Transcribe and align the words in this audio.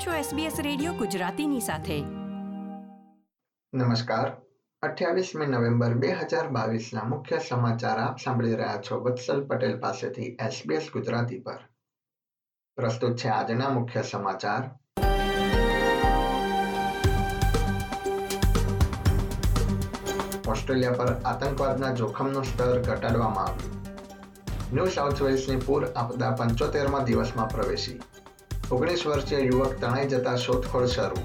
આપ 0.00 0.06
છો 0.06 0.36
SBS 0.36 0.62
radio 0.62 0.92
ગુજરાતીની 0.92 1.60
સાથે. 1.60 2.00
નમસ્કાર. 3.74 4.32
અઠ્યાવીસમી 4.82 5.46
નવેમ્બર 5.46 5.94
બે 5.94 6.12
હજાર 6.12 6.48
બાવીસના 6.48 7.04
મુખ્ય 7.04 7.38
સમાચાર 7.48 7.98
આપ 7.98 8.18
સાંભળી 8.24 8.54
રહ્યા 8.54 8.76
છો 8.76 9.00
વત્સલ 9.00 9.44
પટેલ 9.44 9.78
પાસેથી 9.80 10.36
SBS 10.46 10.90
ગુજરાતી 10.92 11.38
પર. 11.38 11.58
પ્રસ્તુત 12.76 13.16
છે 13.16 13.28
આજના 13.28 13.68
મુખ્ય 13.68 14.02
સમાચાર. 14.02 14.62
ઓસ્ટ્રેલિયા 20.48 20.92
પર 20.92 21.14
આતંકવાદના 21.24 21.94
જોખમનું 21.94 22.44
સ્તર 22.44 22.82
ઘટાડવામાં 22.82 23.46
આવ્યું. 23.46 23.86
ન્યૂ 24.74 24.86
સાઉથ 24.86 25.22
વેલ્સની 25.22 25.56
પૂર 25.56 25.86
આપદા 25.96 26.30
પંચોતેરમાં 26.30 27.04
દિવસમાં 27.04 27.48
પ્રવેશી. 27.48 28.00
ઓગણીસ 28.72 29.06
વર્ષીય 29.06 29.38
યુવક 29.38 29.72
તણાઈ 29.80 30.06
જતા 30.06 30.36
શોધખોળ 30.36 30.86
શરૂ. 30.86 31.16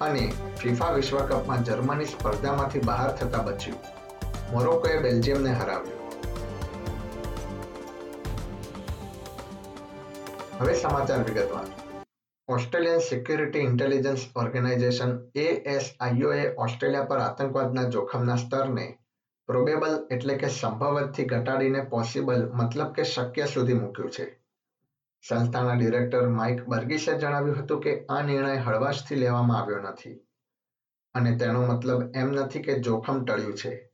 અને 0.00 0.32
ફિફા 0.58 0.90
વિશ્વકપમાં 0.90 1.64
જર્મની 1.64 2.04
સ્પર્ધામાંથી 2.04 2.80
બહાર 2.80 3.16
થતા 3.16 3.42
બચ્યું. 3.42 3.78
મોરોકોએ 4.52 5.02
બેલ્જિયમને 5.02 5.50
હરાવ્યું. 5.50 6.10
હવે 10.60 10.74
સમાચાર 10.74 11.18
વિગતવાર. 11.18 11.64
ઓસ્ટ્રેલિયન 12.48 12.98
સિક્યુરિટી 12.98 13.58
ઇન્ટેલિજન્સ 13.58 14.18
ઓર્ગેનાઇઝેશન 14.36 15.18
એએસઆઈઓએ 15.34 16.54
ઓસ્ટ્રેલિયા 16.54 17.04
પર 17.04 17.18
આતંકવાદના 17.18 17.82
જોખમના 17.82 18.36
સ્તરને 18.36 18.98
પ્રોબેબલ 19.46 20.08
એટલે 20.10 20.34
કે 20.34 20.48
સંભવતથી 20.48 21.24
ઘટાડીને 21.24 21.80
પોસિબલ 21.80 22.50
મતલબ 22.54 22.92
કે 22.92 23.04
શક્ય 23.04 23.44
સુધી 23.44 23.74
મૂક્યું 23.74 24.10
છે. 24.10 24.43
સંસ્થાના 25.28 25.74
ડિરેક્ટર 25.74 26.28
માઇક 26.28 26.64
બર્ગીસે 26.64 27.18
જણાવ્યું 27.18 27.62
હતું 27.62 27.80
કે 27.80 28.06
આ 28.06 28.22
નિર્ણય 28.22 28.56
હળવાશથી 28.56 29.14
લેવામાં 29.14 29.62
આવ્યો 29.62 29.78
નથી. 29.78 30.26
અને 31.14 31.36
તેનો 31.36 31.66
મતલબ 31.66 32.16
એમ 32.16 32.30
નથી 32.30 32.62
કે 32.62 32.78
જોખમ 32.78 33.24
ટળ્યું 33.24 33.56
છે. 33.56 33.92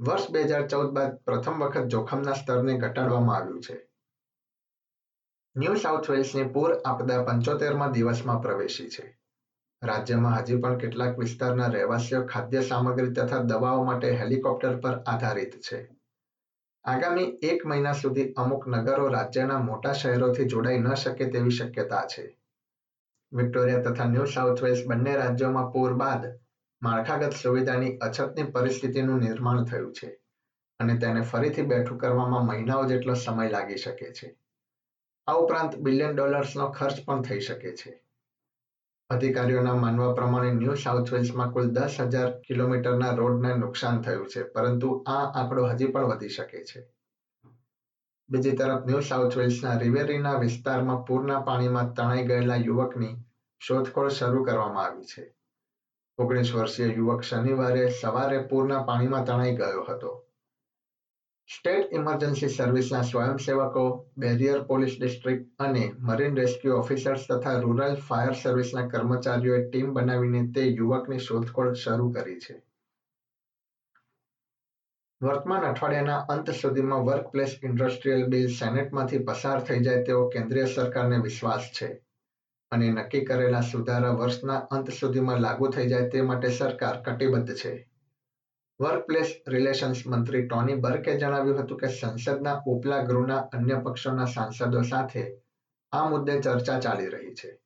વર્ષ 0.00 0.30
બે 0.30 0.42
હજાર 0.42 0.66
ચૌદ 0.66 0.92
બાદ 0.92 1.16
પ્રથમ 1.16 1.64
વખત 1.64 1.84
જોખમના 1.84 2.32
સ્તરને 2.32 2.78
ઘટાડવામાં 2.78 3.36
આવ્યું 3.36 3.60
છે. 3.60 3.90
ન્યૂ 5.56 5.74
સાઉથ 5.74 6.10
વેલ્સની 6.10 6.44
પૂર 6.44 6.78
આપદા 6.84 7.22
પંચોતેરમાં 7.22 7.92
દિવસમાં 7.92 8.42
પ્રવેશી 8.42 8.88
છે. 8.88 9.18
રાજ્યમાં 9.82 10.38
હજી 10.38 10.56
પણ 10.56 10.78
કેટલાક 10.78 11.18
વિસ્તારના 11.18 11.66
રહેવાસીઓ 11.66 12.26
ખાદ્ય 12.26 12.62
સામગ્રી 12.62 13.10
તથા 13.10 13.38
દવાઓ 13.38 13.84
માટે 13.84 14.10
હેલિકોપ્ટર 14.10 14.80
પર 14.80 15.02
આધારિત 15.06 15.60
છે. 15.60 16.03
આગામી 16.84 17.38
એક 17.42 17.64
મહિના 17.66 17.92
સુધી 17.92 18.32
અમુક 18.36 18.66
નગરો 18.66 19.08
રાજ્યના 19.08 19.58
મોટા 19.58 19.92
શહેરોથી 19.92 20.44
જોડાઈ 20.44 20.78
ન 20.78 20.94
શકે 20.94 21.24
તેવી 21.26 21.50
શક્યતા 21.50 22.06
છે. 22.06 22.24
વિક્ટોરિયા 23.32 23.82
તથા 23.82 24.04
ન્યૂ 24.04 24.26
સાઉથ 24.26 24.62
વેલ્સ 24.62 24.86
બંને 24.86 25.16
રાજ્યોમાં 25.16 25.72
પૂર 25.72 25.94
બાદ 25.94 26.26
માળખાગત 26.82 27.32
સુવિધાની 27.32 27.96
અછતની 28.00 28.44
પરિસ્થિતિનું 28.44 29.20
નિર્માણ 29.20 29.64
થયું 29.64 29.92
છે 29.92 30.12
અને 30.80 30.98
તેને 30.98 31.22
ફરીથી 31.22 31.62
બેઠું 31.62 31.98
કરવામાં 31.98 32.46
મહિનાઓ 32.46 32.84
જેટલો 32.84 33.14
સમય 33.14 33.50
લાગી 33.50 33.76
શકે 33.76 34.12
છે. 34.12 34.36
આ 35.26 35.34
ઉપરાંત 35.34 35.76
બિલિયન 35.76 36.16
ડોલર્સનો 36.16 36.70
ખર્ચ 36.70 37.04
પણ 37.04 37.22
થઈ 37.22 37.40
શકે 37.40 37.72
છે. 37.72 38.03
અધિકારીઓના 39.10 39.74
માનવા 39.74 40.12
પ્રમાણે 40.12 40.50
ન્યૂ 40.50 40.74
સાઉથ 40.74 41.12
વેલ્સમાં 41.12 41.52
કુલ 41.52 41.68
દસ 41.72 41.98
હજાર 41.98 42.32
કિલોમીટરના 42.48 43.14
રોડને 43.14 43.54
નુકસાન 43.54 44.00
થયું 44.00 44.26
છે, 44.26 44.42
પરંતુ 44.42 45.02
આ 45.06 45.24
આંકડો 45.24 45.66
હજી 45.66 45.86
પણ 45.86 46.08
વધી 46.08 46.28
શકે 46.28 46.64
છે. 46.64 46.86
બીજી 48.28 48.56
તરફ, 48.56 48.86
ન્યૂ 48.86 49.00
સાઉથ 49.00 49.36
વેલ્સના 49.36 49.78
રિવેરીના 49.78 50.38
વિસ્તારમાં 50.38 51.04
પૂરના 51.04 51.40
પાણીમાં 51.40 51.94
તણાઈ 51.94 52.26
ગયેલા 52.26 52.56
યુવકની 52.56 53.16
શોધખોળ 53.60 54.08
શરૂ 54.08 54.44
કરવામાં 54.44 54.84
આવી 54.84 55.04
છે. 55.04 55.34
ઓગણીસ 56.18 56.54
વર્ષીય 56.54 56.86
યુવક 56.86 57.22
શનિવારે 57.22 57.90
સવારે 57.90 58.38
પૂરના 58.38 58.82
પાણીમાં 58.82 59.24
તણાઈ 59.24 59.56
ગયો 59.56 59.84
હતો. 59.84 60.23
સ્ટેટ 61.48 61.92
ઇમરજન્સી 61.92 62.48
સર્વિસના 62.48 63.02
સ્વયંસેવકો, 63.02 63.82
બેરિયર 64.18 64.62
પોલીસ 64.64 64.94
ડિસ્ટ્રિક્ટ 65.00 65.64
અને 65.66 65.82
મરીન 65.98 66.36
રેસ્ક્યુ 66.36 66.78
ઓફિસર્સ 66.78 67.26
તથા 67.26 67.60
રૂરલ 67.60 67.96
ફાયર 68.08 68.34
સર્વિસના 68.34 68.88
કર્મચારીઓએ 68.88 69.58
ટીમ 69.64 69.92
બનાવીને 69.94 70.42
તે 70.54 70.64
યુવકની 70.68 71.18
શોધખોળ 71.18 71.74
શરૂ 71.74 72.08
કરી 72.12 72.38
છે. 72.38 72.56
વર્તમાન 75.20 75.64
અઠવાડિયાના 75.64 76.24
અંત 76.28 76.50
સુધીમાં 76.50 77.06
વર્કપ્લેસ 77.06 77.56
ઇન્ડસ્ટ્રીયલ 77.62 78.26
બિલ 78.28 78.48
સેનેટમાંથી 78.48 79.18
પસાર 79.18 79.60
થઈ 79.60 79.80
જાય 79.80 80.02
તેવો 80.02 80.28
કેન્દ્રીય 80.28 80.66
સરકારને 80.66 81.18
વિશ્વાસ 81.18 81.72
છે 81.78 81.88
અને 82.72 82.90
નક્કી 82.90 83.24
કરેલા 83.24 83.60
સુધારા 83.60 84.10
વર્ષના 84.10 84.60
અંત 84.70 84.90
સુધીમાં 84.90 85.40
લાગુ 85.40 85.68
થઈ 85.68 85.88
જાય 85.88 86.08
તે 86.08 86.22
માટે 86.22 86.48
સરકાર 86.48 87.02
કટિબદ્ધ 87.02 87.54
છે. 87.54 87.93
વર્કપ્લેસ 88.80 89.34
રિલેશન્સ 89.48 90.06
મંત્રી 90.06 90.48
ટોની 90.48 90.74
બર્કે 90.74 91.18
જણાવ્યું 91.18 91.62
હતું 91.62 91.78
કે 91.78 91.88
સંસદના 91.88 92.62
ઉપલા 92.66 93.02
ગૃહના 93.02 93.38
અન્ય 93.38 93.74
પક્ષોના 93.74 94.24
સાંસદો 94.24 94.82
સાથે 94.82 95.42
આ 95.92 96.08
મુદ્દે 96.08 96.40
ચર્ચા 96.40 96.80
ચાલી 96.80 97.06
રહી 97.06 97.34
છે. 97.34 97.60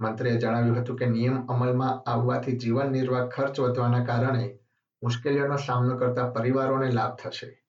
મંત્રીએ 0.00 0.36
જણાવ્યું 0.36 0.80
હતું 0.80 0.96
કે 0.96 1.06
નિયમ 1.06 1.46
અમલમાં 1.48 2.10
આવવાથી 2.10 2.56
જીવન 2.56 2.92
નિર્વાહ 2.92 3.28
ખર્ચ 3.28 3.60
વધવાના 3.60 4.04
કારણે 4.04 4.58
મુશ્કેલીઓનો 5.02 5.56
સામનો 5.56 5.96
કરતા 5.96 6.30
પરિવારોને 6.30 6.90
લાભ 6.90 7.16
થશે. 7.16 7.62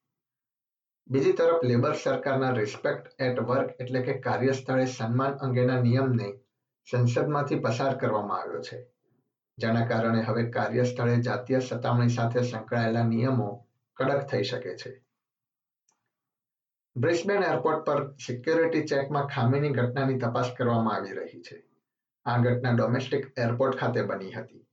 બીજી 1.07 1.31
તરફ, 1.31 1.63
લેબર 1.63 1.93
સરકારના 1.93 2.51
રિસ્પેક્ટ 2.51 3.22
એટ 3.22 3.39
વર્ક 3.39 3.75
એટલે 3.79 4.01
કે 4.01 4.13
કાર્યસ્થળે 4.13 4.85
સન્માન 4.85 5.33
અંગેના 5.33 5.81
નિયમને 5.81 6.33
સંસદમાંથી 6.91 7.59
પસાર 7.59 7.97
કરવામાં 7.97 8.41
આવ્યો 8.41 8.61
છે. 8.61 8.94
જેના 9.57 9.85
કારણે 9.85 10.21
હવે 10.21 10.43
કાર્યસ્થળે 10.43 11.21
જાતીય 11.21 11.59
સતામણી 11.59 12.09
સાથે 12.09 12.43
સંકળાયેલા 12.43 13.03
નિયમો 13.03 13.66
કડક 13.97 14.27
થઈ 14.31 14.43
શકે 14.43 14.75
છે. 14.75 14.91
બ્રિસ્બેન 16.99 17.43
એરપોર્ટ 17.43 17.85
પર 17.85 18.13
સિક્યોરિટી 18.25 18.81
ચેકમાં 18.81 19.27
ખામીની 19.27 19.69
ઘટનાની 19.69 20.17
તપાસ 20.17 20.51
કરવામાં 20.57 20.95
આવી 20.95 21.13
રહી 21.13 21.41
છે. 21.41 21.57
આ 22.25 22.38
ઘટના 22.38 22.71
ડોમેસ્ટિક 22.71 23.31
એરપોર્ટ 23.38 23.79
ખાતે 23.79 24.03
બની 24.03 24.31
હતી. 24.31 24.67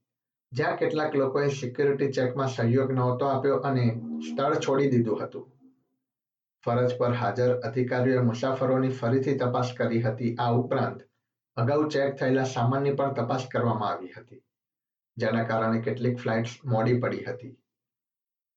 જ્યાં 0.52 0.76
કેટલાક 0.76 1.14
લોકોએ 1.14 1.48
સિક્યોરિટી 1.50 2.12
ચેકમાં 2.12 2.48
સહયોગ 2.48 2.92
નહોતો 2.92 3.26
આપ્યો 3.26 3.56
અને 3.56 3.88
સ્થળ 4.28 4.54
છોડી 4.54 4.90
દીધું 4.90 5.24
હતું. 5.24 5.50
ફરજ 6.64 6.98
પર 6.98 7.12
હાજર 7.12 7.58
અધિકારીઓએ 7.58 8.22
મુસાફરોની 8.22 8.88
ફરીથી 8.88 9.34
તપાસ 9.34 9.74
કરી 9.78 10.02
હતી. 10.02 10.36
આ 10.38 10.52
ઉપરાંત 10.52 11.02
અગાઉ 11.56 11.88
ચેક 11.88 12.16
થયેલા 12.16 12.44
સામાનની 12.44 12.94
પણ 12.94 13.12
તપાસ 13.12 13.46
કરવામાં 13.52 13.90
આવી 13.90 14.12
હતી. 14.16 14.44
જેના 15.16 15.44
કારણે 15.44 15.80
કેટલીક 15.80 16.18
ફ્લાઇટ્સ 16.18 16.58
મોડી 16.64 17.00
પડી 17.00 17.24
હતી. 17.24 17.58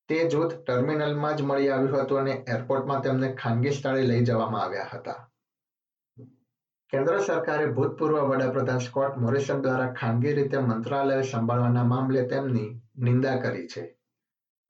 તે 0.10 0.28
જૂથ 0.30 0.54
ટર્મિનલમાં 0.54 1.36
જ 1.36 1.42
મળી 1.42 1.70
આવ્યું 1.70 2.04
હતું 2.04 2.20
અને 2.20 2.44
એરપોર્ટમાં 2.48 3.02
તેમને 3.02 3.34
ખાનગી 3.34 3.72
સ્થળે 3.72 4.02
લઈ 4.02 4.24
જવામાં 4.24 4.62
આવ્યા 4.62 4.90
હતા. 4.94 5.32
કેન્દ્ર 6.90 7.20
સરકારે 7.20 7.68
ભૂતપૂર્વ 7.72 8.18
વડાપ્રધાન 8.30 8.80
સ્કોટ 8.80 9.18
મોરિસન 9.18 9.62
દ્વારા 9.62 9.94
ખાનગી 9.94 10.34
રીતે 10.34 10.58
મંત્રાલય 10.60 11.22
સંભાળવાના 11.22 11.84
મામલે 11.84 12.24
તેમની 12.24 12.82
નિંદા 12.98 13.38
કરી 13.38 13.68
છે. 13.68 13.98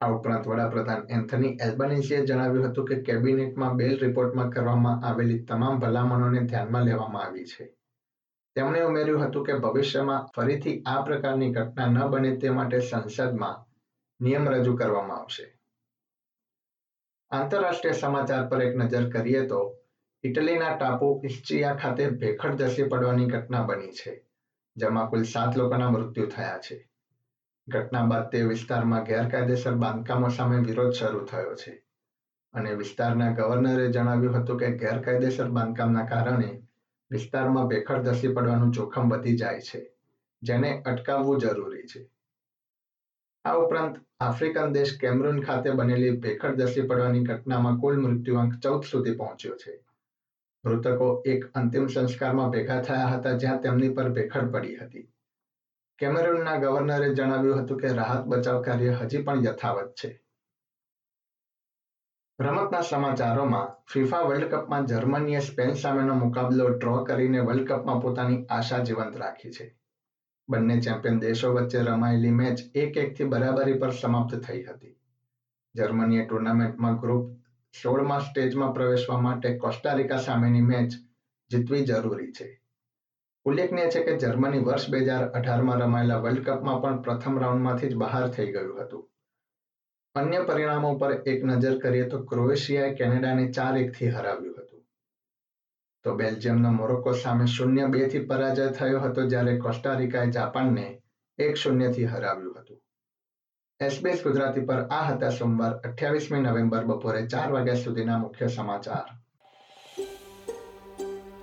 આ 0.00 0.08
ઉપરાંત 0.08 0.46
વડાપ્રધાન 0.46 1.06
એન્થની 1.08 1.56
એલ્બનીસીએ 1.60 2.24
જણાવ્યું 2.24 2.70
હતું 2.70 2.84
કે 2.84 2.96
કેબિનેટમાં 3.00 3.76
બેલ 3.76 3.98
રિપોર્ટમાં 3.98 4.50
કરવામાં 4.50 5.04
આવેલી 5.04 5.38
તમામ 5.38 5.78
ભલામણોને 5.78 6.40
ધ્યાનમાં 6.44 6.84
લેવામાં 6.84 7.26
આવી 7.26 7.44
છે. 7.44 7.74
તેમણે 8.56 8.84
ઉમેર્યું 8.84 9.24
હતું 9.24 9.46
કે 9.46 9.54
ભવિષ્યમાં 9.58 10.28
ફરીથી 10.36 10.82
આ 10.86 11.00
પ્રકારની 11.02 11.52
ઘટના 11.52 11.86
ન 11.86 11.98
બને 12.10 12.36
તે 12.36 12.50
માટે 12.50 12.78
સંસદમાં 12.80 13.56
નિયમ 14.20 14.48
રજૂ 14.48 14.76
કરવામાં 14.76 15.18
આવશે. 15.18 15.46
આંતરરાષ્ટ્રીય 17.30 17.92
સમાચાર 17.92 18.48
પર 18.48 18.62
એક 18.62 18.76
નજર 18.76 19.10
કરીએ 19.10 19.46
તો 19.46 19.60
ઇટલીના 20.24 20.76
ટાપુ 20.76 21.08
ઇસ્ચિયા 21.24 21.74
ખાતે 21.74 22.10
ભેખડ 22.10 22.58
ધસી 22.60 22.88
પડવાની 22.88 23.26
ઘટના 23.26 23.62
બની 23.62 23.92
છે, 23.92 24.12
જેમાં 24.76 25.10
કુલ 25.10 25.24
સાત 25.24 25.56
લોકોના 25.56 25.90
મૃત્યુ 25.90 26.26
થયા 26.26 26.58
છે. 26.58 26.76
ઘટના 27.68 28.06
બાદ 28.06 28.30
તે 28.30 28.44
વિસ્તારમાં 28.48 29.04
ગેરકાયદેસર 29.04 29.74
બાંધકામો 29.74 30.30
સામે 30.30 30.60
વિરોધ 30.60 30.92
શરૂ 30.92 31.24
થયો 31.24 31.54
છે. 31.54 31.82
અને 32.54 32.74
વિસ્તારના 32.74 33.32
ગવર્નરે 33.32 33.88
જણાવ્યું 33.88 34.42
હતું 34.42 34.56
કે 34.56 34.70
ગેરકાયદેસર 34.76 35.48
બાંધકામના 35.50 36.06
કારણે 36.06 36.50
વિસ્તારમાં 37.10 37.68
ભેખડ 37.68 38.04
ધસી 38.04 38.28
પડવાનું 38.28 38.72
જોખમ 38.72 39.10
વધી 39.10 39.36
જાય 39.36 39.60
છે, 39.60 39.80
જેને 40.42 40.82
અટકાવવું 40.84 41.40
જરૂરી 41.40 41.86
છે. 41.86 42.00
આ 43.44 43.54
ઉપરાંત 43.54 43.98
આફ્રિકન 44.20 44.72
દેશ 44.72 44.98
કેમરૂન 44.98 45.42
ખાતે 45.42 45.70
બનેલી 45.70 46.16
ભેખડ 46.16 46.62
ધસી 46.62 46.82
પડવાની 46.82 47.24
ઘટનામાં 47.24 47.80
કુલ 47.80 47.96
મૃત્યુઆંક 47.96 48.54
ચૌદ 48.62 48.82
સુધી 48.82 49.14
પહોંચ્યો 49.14 49.56
છે. 49.56 49.78
મૃતકો 50.64 51.22
એક 51.24 51.50
અંતિમ 51.54 51.88
સંસ્કારમાં 51.88 52.50
ભેગા 52.50 52.80
થયા 52.80 53.06
હતા 53.06 53.36
જ્યાં 53.36 53.58
તેમની 53.58 53.88
પર 53.88 54.08
ભેખડ 54.10 54.52
પડી 54.52 54.76
હતી. 54.76 55.08
કેમેરૂનના 55.98 56.56
ગવર્નરે 56.56 57.14
જણાવ્યું 57.14 57.62
હતું 57.62 57.78
કે 57.78 57.88
રાહત 57.88 58.24
બચાવ 58.26 58.62
કાર્ય 58.62 58.92
હજી 58.92 59.22
પણ 59.22 59.44
યથાવત 59.44 59.92
છે. 59.94 60.10
રમતના 62.38 62.82
સમાચારોમાં, 62.82 63.68
ફિફા 63.92 64.24
વર્લ્ડ 64.28 64.50
કપમાં 64.50 64.86
જર્મનીએ 64.86 65.40
સ્પેન 65.40 65.76
સામેનો 65.76 66.14
મુકાબલો 66.14 66.68
ડ્રો 66.68 67.04
કરીને 67.04 67.40
વર્લ્ડ 67.40 67.68
કપમાં 67.68 68.00
પોતાની 68.00 68.44
આશા 68.50 68.78
જીવંત 68.78 69.16
રાખી 69.16 69.50
છે. 69.50 69.76
બંને 70.50 70.80
ચેમ્પિયન 70.80 71.20
દેશો 71.20 71.54
વચ્ચે 71.54 71.82
રમાયેલી 71.82 72.30
મેચ 72.30 72.60
એક 72.74 72.96
એકથી 72.96 73.24
બરાબરી 73.24 73.78
પર 73.78 73.90
સમાપ્ત 73.90 74.36
થઈ 74.36 74.62
હતી. 74.62 74.94
જર્મનીએ 75.74 76.26
ટુર્નામેન્ટમાં 76.26 76.96
ગ્રુપ 76.96 77.32
સોળમાં 77.82 78.20
સ્ટેજમાં 78.20 78.72
પ્રવેશવા 78.72 79.20
માટે 79.20 79.56
કોસ્ટારિકા 79.58 80.18
સામેની 80.18 80.60
મેચ 80.60 80.92
જીતવી 81.50 81.84
જરૂરી 81.84 82.32
છે. 82.32 82.62
ઉલ્લેખનીય 83.44 83.90
છે 83.90 84.02
કે 84.02 84.16
જર્મની 84.16 84.58
વર્ષ 84.58 84.90
બે 84.90 84.98
હજાર 84.98 85.28
અઢારમાં 85.30 85.80
રમાયેલા 85.80 86.16
વર્લ્ડ 86.16 86.44
કપમાં 86.44 86.82
પણ 86.82 87.02
પ્રથમ 87.02 87.38
રાઉન્ડમાંથી 87.38 87.88
જ 87.88 87.94
બહાર 87.94 88.28
થઈ 88.28 88.52
ગયું 88.52 88.84
હતું. 88.84 89.08
અન્ય 90.16 90.44
પરિણામો 90.44 90.98
પર 90.98 91.12
એક 91.26 91.44
નજર 91.44 91.78
કરીએ 91.78 92.04
તો 92.04 92.18
ક્રોએશિયાએ 92.22 92.94
કેનેડાને 92.94 93.52
ચાર 93.52 93.78
એકથી 93.78 94.08
હરાવ્યું 94.08 94.54
હતું. 94.54 94.84
તો 96.04 96.14
બેલ્જિયમનો 96.14 96.70
મોરોક્કો 96.70 97.12
સામે 97.12 97.46
શૂન્ય 97.46 97.86
બેથી 97.86 98.18
પરાજય 98.18 98.66
થયો 98.70 99.00
હતો 99.00 99.26
જ્યારે 99.26 99.56
કોસ્ટારિકાએ 99.56 100.30
જાપાનને 100.30 100.86
એક 101.38 101.54
શૂન્યથી 101.54 102.04
હરાવ્યું 102.04 102.56
હતું. 102.60 102.80
એસબીએસ 103.80 104.22
ગુજરાતી 104.22 104.60
પર 104.60 104.80
આ 104.90 105.02
હતા 105.02 105.30
સોમવાર, 105.30 105.72
અઠ્યાવીસમી 105.72 106.40
નવેમ્બર 106.40 106.84
બપોરે 106.84 107.26
ચાર 107.26 107.52
વાગ્યા 107.52 107.74
સુધીના 107.74 108.18
મુખ્ય 108.18 108.46
સમાચાર. 108.46 109.08